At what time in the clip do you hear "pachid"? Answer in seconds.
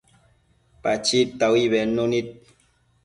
0.81-1.29